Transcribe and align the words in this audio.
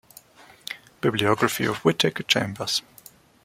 Bibliography 0.99 1.65
of 1.65 1.85
Whittaker 1.85 2.23
Chambers. 2.23 2.81